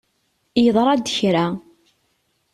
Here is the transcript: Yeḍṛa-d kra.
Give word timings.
Yeḍṛa-d 0.63 1.05
kra. 1.17 1.45